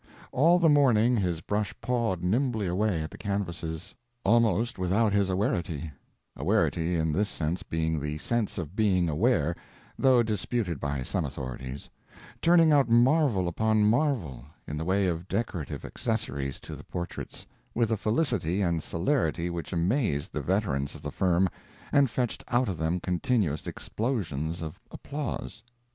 All 0.31 0.57
the 0.57 0.67
morning 0.67 1.15
his 1.15 1.41
brush 1.41 1.75
pawed 1.79 2.23
nimbly 2.23 2.65
away 2.65 3.03
at 3.03 3.11
the 3.11 3.19
canvases, 3.19 3.93
almost 4.23 4.79
without 4.79 5.13
his 5.13 5.29
awarity—awarity, 5.29 6.95
in 6.95 7.13
this 7.13 7.29
sense 7.29 7.61
being 7.61 7.99
the 7.99 8.17
sense 8.17 8.57
of 8.57 8.75
being 8.75 9.07
aware, 9.09 9.55
though 9.99 10.23
disputed 10.23 10.79
by 10.79 11.03
some 11.03 11.23
authorities—turning 11.23 12.71
out 12.71 12.89
marvel 12.89 13.47
upon 13.47 13.83
marvel, 13.87 14.43
in 14.67 14.75
the 14.75 14.85
way 14.85 15.05
of 15.05 15.27
decorative 15.27 15.85
accessories 15.85 16.59
to 16.61 16.75
the 16.75 16.83
portraits, 16.83 17.45
with 17.75 17.91
a 17.91 17.95
felicity 17.95 18.59
and 18.63 18.81
celerity 18.81 19.51
which 19.51 19.71
amazed 19.71 20.33
the 20.33 20.41
veterans 20.41 20.95
of 20.95 21.03
the 21.03 21.11
firm 21.11 21.47
and 21.91 22.09
fetched 22.09 22.43
out 22.47 22.67
of 22.67 22.79
them 22.79 22.99
continuous 22.99 23.67
explosions 23.67 24.63
of 24.63 24.79
applause. 24.89 25.61